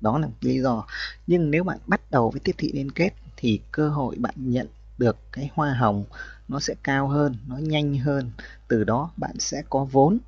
Đó 0.00 0.18
là 0.18 0.28
lý 0.40 0.60
do. 0.60 0.86
Nhưng 1.26 1.50
nếu 1.50 1.64
bạn 1.64 1.78
bắt 1.86 2.10
đầu 2.10 2.30
với 2.30 2.40
tiếp 2.44 2.54
thị 2.58 2.72
liên 2.74 2.90
kết 2.90 3.10
thì 3.36 3.60
cơ 3.72 3.88
hội 3.88 4.16
bạn 4.18 4.34
nhận 4.36 4.66
được 4.98 5.16
cái 5.32 5.50
hoa 5.54 5.74
hồng 5.74 6.04
nó 6.48 6.60
sẽ 6.60 6.74
cao 6.82 7.08
hơn, 7.08 7.36
nó 7.46 7.56
nhanh 7.56 7.98
hơn. 7.98 8.30
Từ 8.68 8.84
đó 8.84 9.10
bạn 9.16 9.38
sẽ 9.38 9.62
có 9.70 9.84
vốn. 9.84 10.18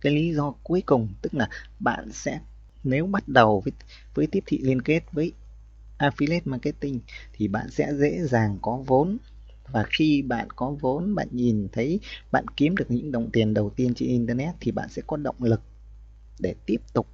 Cái 0.00 0.12
lý 0.12 0.34
do 0.34 0.54
cuối 0.62 0.82
cùng 0.86 1.08
tức 1.22 1.34
là 1.34 1.48
bạn 1.78 2.12
sẽ 2.12 2.40
nếu 2.84 3.06
bắt 3.06 3.28
đầu 3.28 3.60
với 3.64 3.72
với 4.14 4.26
tiếp 4.26 4.44
thị 4.46 4.58
liên 4.62 4.82
kết 4.82 5.02
với 5.12 5.32
affiliate 5.98 6.40
marketing 6.44 7.00
thì 7.32 7.48
bạn 7.48 7.70
sẽ 7.70 7.94
dễ 7.94 8.18
dàng 8.24 8.58
có 8.62 8.82
vốn. 8.86 9.18
Và 9.72 9.84
khi 9.98 10.22
bạn 10.22 10.50
có 10.50 10.76
vốn, 10.80 11.14
bạn 11.14 11.28
nhìn 11.30 11.68
thấy 11.72 12.00
bạn 12.32 12.44
kiếm 12.56 12.76
được 12.76 12.90
những 12.90 13.12
đồng 13.12 13.30
tiền 13.30 13.54
đầu 13.54 13.70
tiên 13.70 13.94
trên 13.94 14.08
internet 14.08 14.54
thì 14.60 14.72
bạn 14.72 14.88
sẽ 14.88 15.02
có 15.06 15.16
động 15.16 15.36
lực 15.40 15.60
để 16.40 16.54
tiếp 16.66 16.80
tục 16.92 17.06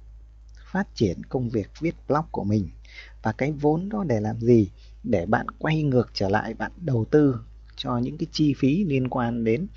phát 0.71 0.87
triển 0.95 1.23
công 1.23 1.49
việc 1.49 1.69
viết 1.79 1.95
blog 2.07 2.25
của 2.31 2.43
mình. 2.43 2.69
Và 3.23 3.31
cái 3.31 3.51
vốn 3.51 3.89
đó 3.89 4.03
để 4.07 4.19
làm 4.19 4.39
gì? 4.39 4.69
Để 5.03 5.25
bạn 5.25 5.45
quay 5.59 5.83
ngược 5.83 6.09
trở 6.13 6.29
lại, 6.29 6.53
bạn 6.53 6.71
đầu 6.77 7.05
tư 7.11 7.35
cho 7.75 7.97
những 7.97 8.17
cái 8.17 8.27
chi 8.31 8.53
phí 8.57 8.83
liên 8.83 9.07
quan 9.09 9.43
đến, 9.43 9.67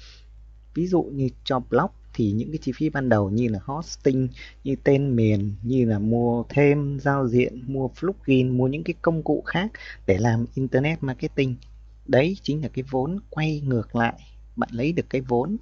ví 0.75 0.87
dụ 0.87 1.03
như 1.03 1.29
cho 1.45 1.59
blog 1.59 1.91
thì 2.15 2.33
những 2.33 2.51
cái 2.51 2.59
chi 2.63 2.73
phí 2.77 2.91
ban 2.91 3.09
đầu 3.09 3.31
như 3.31 3.49
là 3.49 3.59
hosting, 3.63 4.29
như 4.65 4.77
tên 4.85 5.17
miền, 5.17 5.55
như 5.63 5.85
là 5.85 5.99
mua 5.99 6.45
thêm 6.49 6.99
giao 7.01 7.29
diện, 7.29 7.63
mua 7.67 7.89
plugin, 7.89 8.49
mua 8.49 8.69
những 8.69 8.85
cái 8.85 8.95
công 9.03 9.23
cụ 9.23 9.43
khác 9.47 9.71
để 10.07 10.19
làm 10.19 10.47
internet 10.55 11.03
marketing. 11.03 11.57
Đấy 12.07 12.37
chính 12.43 12.63
là 12.63 12.69
cái 12.69 12.85
vốn 12.91 13.19
quay 13.31 13.61
ngược 13.65 13.97
lại. 13.97 14.21
Bạn 14.57 14.71
lấy 14.73 14.93
được 14.93 15.07
cái 15.11 15.21
vốn 15.21 15.57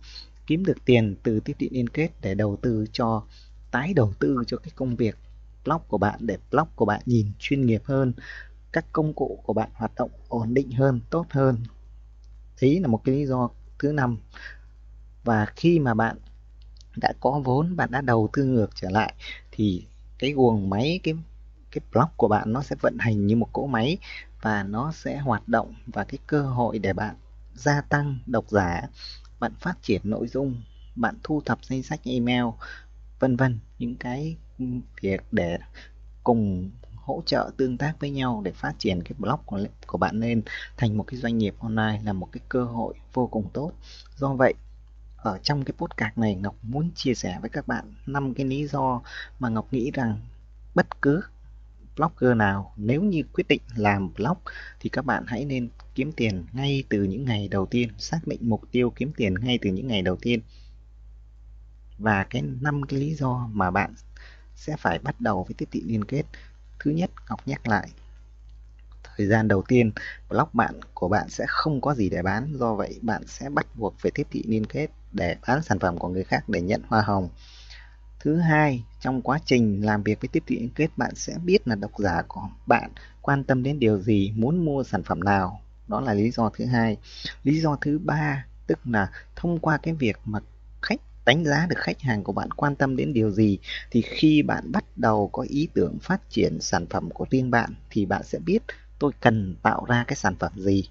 kiếm 0.47 0.64
được 0.64 0.85
tiền 0.85 1.16
từ 1.23 1.40
tiếp 1.40 1.52
thị 1.59 1.69
liên 1.73 1.88
kết 1.88 2.09
để 2.23 2.35
đầu 2.35 2.57
tư 2.62 2.87
cho 2.92 3.23
tái 3.71 3.95
đầu 3.95 4.12
tư 4.19 4.37
cho 4.47 4.57
cái 4.57 4.73
công 4.75 4.97
việc 4.97 5.16
blog 5.64 5.83
của 5.88 5.99
bạn 5.99 6.19
để 6.21 6.37
blog 6.50 6.69
của 6.75 6.85
bạn 6.85 7.00
nhìn 7.07 7.26
chuyên 7.38 7.66
nghiệp 7.66 7.83
hơn 7.85 8.12
các 8.73 8.85
công 8.92 9.14
cụ 9.14 9.40
của 9.45 9.52
bạn 9.52 9.71
hoạt 9.75 9.92
động 9.95 10.11
ổn 10.28 10.54
định 10.54 10.71
hơn 10.71 11.00
tốt 11.11 11.26
hơn 11.30 11.57
đấy 12.62 12.80
là 12.80 12.88
một 12.88 13.00
cái 13.04 13.14
lý 13.14 13.26
do 13.26 13.50
thứ 13.78 13.92
năm 13.92 14.19
và 15.25 15.47
khi 15.57 15.78
mà 15.78 15.95
bạn 15.95 16.16
đã 16.97 17.13
có 17.21 17.41
vốn 17.45 17.77
bạn 17.77 17.91
đã 17.91 18.01
đầu 18.01 18.29
tư 18.33 18.45
ngược 18.45 18.71
trở 18.75 18.91
lại 18.91 19.15
thì 19.51 19.87
cái 20.19 20.33
guồng 20.33 20.71
máy 20.71 21.01
cái 21.03 21.15
cái 21.71 21.81
blog 21.93 22.09
của 22.17 22.29
bạn 22.29 22.53
nó 22.53 22.63
sẽ 22.63 22.77
vận 22.81 22.97
hành 22.99 23.27
như 23.27 23.37
một 23.37 23.49
cỗ 23.53 23.67
máy 23.67 23.99
và 24.43 24.63
nó 24.63 24.93
sẽ 24.93 25.19
hoạt 25.19 25.49
động 25.49 25.75
và 25.87 26.05
cái 26.05 26.19
cơ 26.27 26.43
hội 26.43 26.79
để 26.79 26.93
bạn 26.93 27.15
gia 27.55 27.81
tăng 27.81 28.19
độc 28.27 28.45
giả 28.49 28.83
bạn 29.41 29.53
phát 29.61 29.83
triển 29.83 30.01
nội 30.05 30.29
dung 30.29 30.63
bạn 30.97 31.15
thu 31.23 31.43
thập 31.45 31.65
danh 31.65 31.83
sách 31.83 32.01
email 32.05 32.45
vân 33.21 33.37
vân. 33.37 33.59
Những 33.79 33.95
cái 33.97 34.37
việc 35.01 35.21
để 35.33 35.59
cùng 36.25 36.71
hỗ 36.95 37.23
trợ 37.27 37.51
tương 37.57 37.79
tác 37.79 37.95
với 38.01 38.11
nhau 38.11 38.43
để 38.45 38.53
phát 38.53 38.73
triển 38.79 39.03
cái 39.03 39.13
blog 39.19 39.41
của, 39.47 39.61
của 39.87 39.99
bạn 39.99 40.21
lên 40.21 40.43
thành 40.77 40.97
một 40.97 41.05
cái 41.07 41.21
doanh 41.21 41.39
nghiệp 41.39 41.55
online 41.61 42.01
là 42.05 42.13
một 42.13 42.29
cái 42.33 42.41
cơ 42.49 42.65
hội 42.65 42.95
vô 43.13 43.27
cùng 43.27 43.51
tốt. 43.53 43.73
Do 44.17 44.35
vậy 44.35 44.55
ở 45.23 45.39
trong 45.43 45.65
cái 45.65 45.75
podcast 45.79 46.19
này, 46.19 46.35
Ngọc 46.35 46.57
muốn 46.62 46.91
chia 46.95 47.15
sẻ 47.15 47.39
với 47.41 47.50
các 47.50 47.69
bạn 47.69 47.95
năm 48.07 48.35
cái 48.35 48.47
lý 48.47 48.67
do 48.67 49.03
mà 49.39 49.49
Ngọc 49.49 49.73
nghĩ 49.73 49.91
rằng 49.91 50.19
bất 50.75 51.03
cứ 51.03 51.23
blogger 51.97 52.37
nào, 52.37 52.73
nếu 52.77 53.03
như 53.03 53.23
quyết 53.33 53.49
định 53.49 53.61
làm 53.77 54.15
blog 54.15 54.39
thì 54.81 54.91
các 54.91 55.05
bạn 55.05 55.25
hãy 55.27 55.45
nên 55.45 55.69
kiếm 55.95 56.12
tiền 56.12 56.45
ngay 56.53 56.85
từ 56.89 57.03
những 57.03 57.25
ngày 57.25 57.49
đầu 57.49 57.67
tiên, 57.67 57.89
xác 57.99 58.21
định 58.27 58.41
mục 58.43 58.62
tiêu 58.71 58.93
kiếm 58.97 59.12
tiền 59.17 59.35
ngay 59.35 59.59
từ 59.62 59.71
những 59.71 59.87
ngày 59.87 60.03
đầu 60.03 60.17
tiên. 60.17 60.41
Và 61.99 62.27
cái 62.31 62.43
năm 62.61 62.83
cái 62.83 63.00
lý 63.00 63.15
do 63.15 63.49
mà 63.53 63.71
bạn 63.71 63.95
sẽ 64.55 64.77
phải 64.77 64.99
bắt 64.99 65.21
đầu 65.21 65.45
với 65.45 65.55
tiếp 65.59 65.69
thị 65.73 65.83
liên 65.87 66.05
kết, 66.05 66.23
thứ 66.79 66.91
nhất, 66.91 67.11
ngọc 67.29 67.41
nhắc 67.47 67.69
lại, 67.69 67.89
thời 69.17 69.27
gian 69.27 69.49
đầu 69.49 69.62
tiên, 69.69 69.93
blog 70.29 70.49
bạn 70.53 70.75
của 70.95 71.09
bạn 71.09 71.29
sẽ 71.29 71.45
không 71.49 71.81
có 71.81 71.95
gì 71.95 72.11
để 72.11 72.23
bán, 72.23 72.53
do 72.59 72.75
vậy 72.75 72.99
bạn 73.03 73.23
sẽ 73.27 73.49
bắt 73.50 73.67
buộc 73.75 73.95
phải 73.99 74.11
tiếp 74.15 74.27
thị 74.31 74.45
liên 74.47 74.67
kết 74.67 74.87
để 75.12 75.37
bán 75.47 75.62
sản 75.62 75.79
phẩm 75.79 75.99
của 75.99 76.09
người 76.09 76.25
khác 76.25 76.49
để 76.49 76.61
nhận 76.61 76.83
hoa 76.88 77.02
hồng. 77.02 77.29
Thứ 78.21 78.37
hai, 78.37 78.85
trong 79.00 79.23
quá 79.23 79.38
trình 79.45 79.85
làm 79.85 80.02
việc 80.02 80.21
với 80.21 80.29
tiếp 80.29 80.43
thị 80.47 80.59
liên 80.59 80.71
kết, 80.75 80.88
bạn 80.97 81.14
sẽ 81.14 81.35
biết 81.45 81.69
là 81.69 81.75
độc 81.75 81.90
giả 81.99 82.23
của 82.29 82.49
bạn 82.67 82.90
quan 83.23 83.45
tâm 83.45 83.62
đến 83.62 83.79
điều 83.79 83.99
gì, 83.99 84.33
muốn 84.37 84.64
mua 84.64 84.85
sản 84.85 85.02
phẩm 85.02 85.21
nào. 85.25 85.61
Đó 85.88 86.00
là 86.00 86.14
lý 86.14 86.31
do 86.31 86.50
thứ 86.57 86.64
hai. 86.64 86.97
Lý 87.43 87.61
do 87.61 87.76
thứ 87.81 87.99
ba, 87.99 88.47
tức 88.67 88.79
là 88.85 89.11
thông 89.37 89.59
qua 89.59 89.76
cái 89.76 89.95
việc 89.95 90.17
mà 90.25 90.38
khách, 90.83 91.00
đánh 91.25 91.45
giá 91.45 91.67
được 91.67 91.79
khách 91.79 92.00
hàng 92.00 92.25
của 92.25 92.33
bạn 92.33 92.50
quan 92.50 92.76
tâm 92.76 92.97
đến 92.97 93.12
điều 93.12 93.31
gì, 93.31 93.59
thì 93.90 94.02
khi 94.02 94.43
bạn 94.43 94.73
bắt 94.73 94.85
đầu 94.97 95.29
có 95.33 95.43
ý 95.49 95.69
tưởng 95.75 95.99
phát 96.02 96.31
triển 96.31 96.61
sản 96.61 96.87
phẩm 96.87 97.11
của 97.11 97.26
riêng 97.31 97.50
bạn, 97.50 97.75
thì 97.90 98.07
bạn 98.07 98.23
sẽ 98.25 98.38
biết 98.38 98.62
tôi 98.99 99.12
cần 99.21 99.57
tạo 99.62 99.85
ra 99.85 100.05
cái 100.09 100.17
sản 100.17 100.37
phẩm 100.37 100.52
gì. 100.57 100.88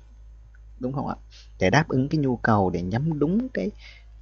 Đúng 0.80 0.94
không 0.94 1.08
ạ? 1.08 1.16
Để 1.60 1.70
đáp 1.70 1.88
ứng 1.88 2.10
cái 2.10 2.18
nhu 2.18 2.38
cầu, 2.38 2.70
để 2.70 2.82
nhắm 2.82 3.20
đúng 3.20 3.50
cái 3.50 3.72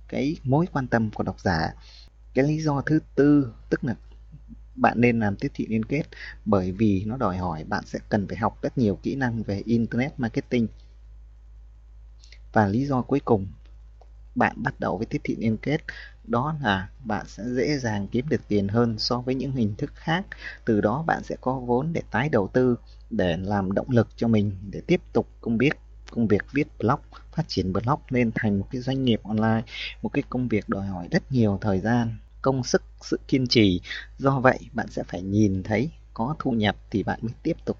cái 0.09 0.37
mối 0.43 0.65
quan 0.73 0.87
tâm 0.87 1.11
của 1.11 1.23
độc 1.23 1.39
giả. 1.39 1.73
Cái 2.33 2.45
lý 2.45 2.61
do 2.61 2.81
thứ 2.81 2.99
tư, 3.15 3.53
tức 3.69 3.83
là 3.83 3.95
bạn 4.75 5.01
nên 5.01 5.19
làm 5.19 5.35
tiếp 5.35 5.51
thị 5.53 5.65
liên 5.69 5.85
kết, 5.85 6.03
bởi 6.45 6.71
vì 6.71 7.03
nó 7.05 7.17
đòi 7.17 7.37
hỏi 7.37 7.63
bạn 7.63 7.83
sẽ 7.85 7.99
cần 8.09 8.27
phải 8.27 8.37
học 8.37 8.61
rất 8.61 8.77
nhiều 8.77 8.99
kỹ 9.03 9.15
năng 9.15 9.43
về 9.43 9.61
internet 9.65 10.19
marketing. 10.19 10.67
Và 12.53 12.67
lý 12.67 12.85
do 12.85 13.01
cuối 13.01 13.19
cùng 13.19 13.47
bạn 14.35 14.55
bắt 14.63 14.79
đầu 14.79 14.97
với 14.97 15.05
tiếp 15.05 15.21
thị 15.23 15.35
liên 15.39 15.57
kết, 15.57 15.81
đó 16.23 16.55
là 16.61 16.89
bạn 17.05 17.25
sẽ 17.27 17.43
dễ 17.47 17.77
dàng 17.77 18.07
kiếm 18.07 18.25
được 18.29 18.41
tiền 18.47 18.67
hơn 18.67 18.97
so 18.97 19.21
với 19.21 19.35
những 19.35 19.51
hình 19.51 19.75
thức 19.77 19.91
khác. 19.95 20.25
Từ 20.65 20.81
đó 20.81 21.03
bạn 21.07 21.23
sẽ 21.23 21.35
có 21.41 21.59
vốn 21.59 21.93
để 21.93 22.01
tái 22.11 22.29
đầu 22.29 22.47
tư, 22.53 22.75
để 23.09 23.37
làm 23.37 23.71
động 23.71 23.89
lực 23.89 24.07
cho 24.15 24.27
mình, 24.27 24.51
để 24.71 24.81
tiếp 24.87 25.01
tục 25.13 25.29
công 25.41 25.57
việc 25.57 25.73
công 26.11 26.27
việc 26.27 26.43
viết 26.51 26.67
blog 26.79 26.99
phát 27.31 27.43
triển 27.47 27.73
blog 27.73 27.99
lên 28.09 28.31
thành 28.35 28.59
một 28.59 28.67
cái 28.71 28.81
doanh 28.81 29.05
nghiệp 29.05 29.19
online 29.23 29.61
một 30.01 30.09
cái 30.09 30.23
công 30.29 30.47
việc 30.47 30.69
đòi 30.69 30.85
hỏi 30.87 31.07
rất 31.11 31.31
nhiều 31.31 31.57
thời 31.61 31.79
gian 31.79 32.17
công 32.47 32.63
sức 32.63 32.83
sự 33.01 33.19
kiên 33.27 33.47
trì. 33.47 33.81
Do 34.17 34.39
vậy 34.39 34.59
bạn 34.73 34.87
sẽ 34.89 35.03
phải 35.03 35.21
nhìn 35.21 35.63
thấy 35.63 35.89
có 36.13 36.35
thu 36.39 36.51
nhập 36.51 36.75
thì 36.91 37.03
bạn 37.03 37.19
mới 37.21 37.33
tiếp 37.43 37.57
tục 37.65 37.77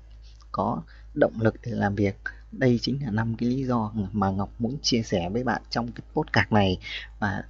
có 0.52 0.82
động 1.14 1.42
lực 1.42 1.56
để 1.66 1.72
làm 1.72 1.96
việc. 1.96 2.16
Đây 2.52 2.80
chính 2.82 3.06
là 3.06 3.12
năm 3.12 3.36
cái 3.38 3.50
lý 3.50 3.64
do 3.64 3.92
mà 4.12 4.30
Ngọc 4.30 4.50
muốn 4.60 4.78
chia 4.82 5.02
sẻ 5.02 5.30
với 5.30 5.44
bạn 5.44 5.62
trong 5.70 5.92
cái 5.92 6.02
podcast 6.14 6.52
này. 6.52 6.78
Và 7.20 7.44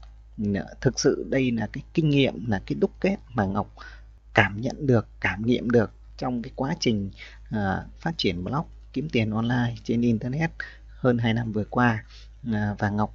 ờ, 0.55 0.65
thực 0.81 0.99
sự 0.99 1.25
đây 1.29 1.51
là 1.51 1.67
cái 1.73 1.83
kinh 1.93 2.09
nghiệm 2.09 2.45
là 2.49 2.61
cái 2.65 2.75
đúc 2.79 2.91
kết 2.99 3.17
mà 3.33 3.45
Ngọc 3.45 3.73
cảm 4.33 4.61
nhận 4.61 4.87
được 4.87 5.07
cảm 5.19 5.45
nghiệm 5.45 5.69
được 5.69 5.91
trong 6.17 6.41
cái 6.41 6.51
quá 6.55 6.75
trình 6.79 7.11
uh, 7.49 7.57
phát 7.99 8.13
triển 8.17 8.43
blog 8.43 8.65
kiếm 8.97 9.09
tiền 9.09 9.31
online 9.31 9.75
trên 9.83 10.01
internet 10.01 10.51
hơn 10.87 11.17
2 11.17 11.33
năm 11.33 11.51
vừa 11.51 11.63
qua. 11.63 12.03
À, 12.53 12.75
và 12.79 12.89
Ngọc 12.89 13.13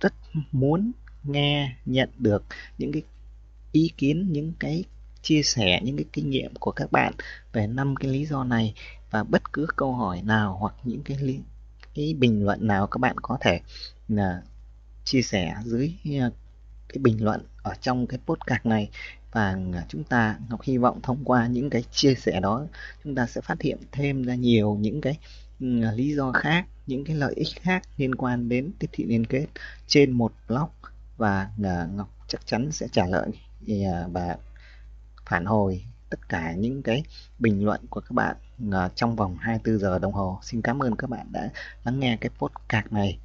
rất 0.00 0.14
muốn 0.52 0.92
nghe 1.24 1.76
nhận 1.86 2.08
được 2.18 2.44
những 2.78 2.92
cái 2.92 3.02
ý 3.72 3.90
kiến 3.96 4.32
những 4.32 4.52
cái 4.58 4.84
chia 5.22 5.42
sẻ 5.42 5.80
những 5.84 5.96
cái 5.96 6.04
kinh 6.12 6.30
nghiệm 6.30 6.54
của 6.54 6.70
các 6.70 6.92
bạn 6.92 7.12
về 7.52 7.66
năm 7.66 7.96
cái 7.96 8.10
lý 8.10 8.26
do 8.26 8.44
này 8.44 8.74
và 9.10 9.24
bất 9.24 9.52
cứ 9.52 9.66
câu 9.76 9.94
hỏi 9.94 10.22
nào 10.22 10.56
hoặc 10.60 10.74
những 10.84 11.02
cái 11.02 11.16
lý, 11.20 11.40
cái 11.94 12.14
bình 12.18 12.44
luận 12.44 12.66
nào 12.66 12.86
các 12.86 12.98
bạn 12.98 13.16
có 13.22 13.38
thể 13.40 13.60
là 14.08 14.42
chia 15.04 15.22
sẻ 15.22 15.54
dưới 15.64 15.94
à, 16.04 16.30
cái 16.88 16.98
bình 16.98 17.24
luận 17.24 17.46
ở 17.62 17.74
trong 17.80 18.06
cái 18.06 18.18
podcast 18.26 18.66
này 18.66 18.90
và 19.32 19.56
à, 19.74 19.84
chúng 19.88 20.04
ta 20.04 20.36
Ngọc 20.48 20.62
hy 20.62 20.78
vọng 20.78 21.00
thông 21.02 21.24
qua 21.24 21.46
những 21.46 21.70
cái 21.70 21.84
chia 21.92 22.14
sẻ 22.14 22.40
đó, 22.40 22.66
chúng 23.04 23.14
ta 23.14 23.26
sẽ 23.26 23.40
phát 23.40 23.62
hiện 23.62 23.78
thêm 23.92 24.22
ra 24.22 24.34
nhiều 24.34 24.76
những 24.80 25.00
cái 25.00 25.18
ừ, 25.60 25.66
lý 25.94 26.14
do 26.14 26.32
khác, 26.32 26.66
những 26.86 27.04
cái 27.04 27.16
lợi 27.16 27.32
ích 27.36 27.48
khác 27.60 27.82
liên 27.96 28.14
quan 28.14 28.48
đến 28.48 28.72
tiếp 28.78 28.90
thị 28.92 29.04
liên 29.04 29.26
kết 29.26 29.46
trên 29.86 30.10
một 30.10 30.32
blog 30.48 30.68
và 31.16 31.50
à, 31.64 31.88
Ngọc 31.94 32.08
chắc 32.28 32.46
chắn 32.46 32.72
sẽ 32.72 32.86
trả 32.92 33.06
lời 33.06 33.30
à, 33.68 34.06
và 34.12 34.36
phản 35.26 35.44
hồi 35.44 35.84
tất 36.10 36.28
cả 36.28 36.52
những 36.52 36.82
cái 36.82 37.02
bình 37.38 37.64
luận 37.64 37.80
của 37.90 38.00
các 38.00 38.12
bạn 38.12 38.36
trong 38.94 39.16
vòng 39.16 39.36
24 39.40 39.78
giờ 39.78 39.98
đồng 39.98 40.12
hồ. 40.12 40.38
Xin 40.42 40.62
cảm 40.62 40.82
ơn 40.82 40.96
các 40.96 41.10
bạn 41.10 41.26
đã 41.32 41.48
lắng 41.84 42.00
nghe 42.00 42.16
cái 42.20 42.30
podcast 42.38 42.86
này. 42.92 43.18